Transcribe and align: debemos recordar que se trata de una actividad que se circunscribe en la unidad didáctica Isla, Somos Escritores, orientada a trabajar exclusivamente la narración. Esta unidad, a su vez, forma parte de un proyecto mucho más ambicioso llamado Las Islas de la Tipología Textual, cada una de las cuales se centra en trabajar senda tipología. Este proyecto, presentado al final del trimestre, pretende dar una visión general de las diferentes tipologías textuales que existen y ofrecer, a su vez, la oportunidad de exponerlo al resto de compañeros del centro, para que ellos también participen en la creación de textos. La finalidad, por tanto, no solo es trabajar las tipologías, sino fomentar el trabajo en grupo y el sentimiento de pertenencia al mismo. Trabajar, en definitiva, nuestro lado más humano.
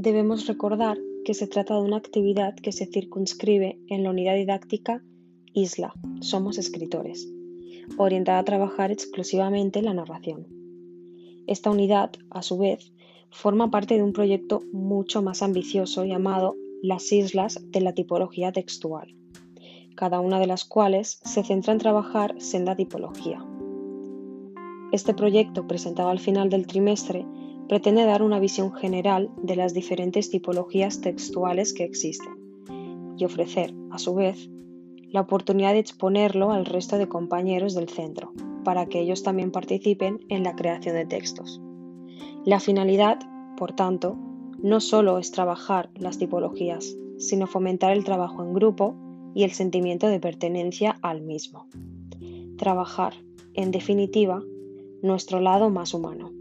debemos 0.00 0.46
recordar 0.46 0.96
que 1.24 1.34
se 1.34 1.48
trata 1.48 1.74
de 1.74 1.80
una 1.80 1.96
actividad 1.96 2.54
que 2.54 2.70
se 2.70 2.86
circunscribe 2.86 3.80
en 3.88 4.04
la 4.04 4.10
unidad 4.10 4.36
didáctica 4.36 5.02
Isla, 5.52 5.92
Somos 6.20 6.56
Escritores, 6.56 7.28
orientada 7.96 8.38
a 8.38 8.44
trabajar 8.44 8.92
exclusivamente 8.92 9.82
la 9.82 9.94
narración. 9.94 10.46
Esta 11.48 11.72
unidad, 11.72 12.12
a 12.30 12.42
su 12.42 12.58
vez, 12.58 12.92
forma 13.30 13.72
parte 13.72 13.96
de 13.96 14.04
un 14.04 14.12
proyecto 14.12 14.62
mucho 14.72 15.20
más 15.20 15.42
ambicioso 15.42 16.04
llamado 16.04 16.54
Las 16.80 17.10
Islas 17.10 17.58
de 17.66 17.80
la 17.80 17.92
Tipología 17.92 18.52
Textual, 18.52 19.16
cada 19.96 20.20
una 20.20 20.38
de 20.38 20.46
las 20.46 20.64
cuales 20.64 21.18
se 21.24 21.42
centra 21.42 21.72
en 21.72 21.80
trabajar 21.80 22.40
senda 22.40 22.76
tipología. 22.76 23.44
Este 24.92 25.12
proyecto, 25.12 25.66
presentado 25.66 26.10
al 26.10 26.20
final 26.20 26.50
del 26.50 26.68
trimestre, 26.68 27.26
pretende 27.68 28.04
dar 28.04 28.22
una 28.22 28.40
visión 28.40 28.72
general 28.72 29.30
de 29.42 29.56
las 29.56 29.74
diferentes 29.74 30.30
tipologías 30.30 31.00
textuales 31.00 31.74
que 31.74 31.84
existen 31.84 32.34
y 33.16 33.24
ofrecer, 33.24 33.74
a 33.90 33.98
su 33.98 34.14
vez, 34.14 34.48
la 35.10 35.22
oportunidad 35.22 35.72
de 35.72 35.80
exponerlo 35.80 36.52
al 36.52 36.66
resto 36.66 36.98
de 36.98 37.08
compañeros 37.08 37.74
del 37.74 37.88
centro, 37.88 38.32
para 38.64 38.86
que 38.86 39.00
ellos 39.00 39.22
también 39.22 39.50
participen 39.50 40.20
en 40.28 40.44
la 40.44 40.54
creación 40.54 40.94
de 40.94 41.06
textos. 41.06 41.60
La 42.44 42.60
finalidad, 42.60 43.18
por 43.56 43.72
tanto, 43.72 44.16
no 44.62 44.80
solo 44.80 45.18
es 45.18 45.30
trabajar 45.30 45.90
las 45.94 46.18
tipologías, 46.18 46.96
sino 47.18 47.46
fomentar 47.46 47.92
el 47.92 48.04
trabajo 48.04 48.42
en 48.42 48.54
grupo 48.54 48.94
y 49.34 49.44
el 49.44 49.50
sentimiento 49.50 50.06
de 50.08 50.20
pertenencia 50.20 50.98
al 51.02 51.22
mismo. 51.22 51.66
Trabajar, 52.56 53.14
en 53.54 53.70
definitiva, 53.70 54.42
nuestro 55.02 55.40
lado 55.40 55.70
más 55.70 55.94
humano. 55.94 56.37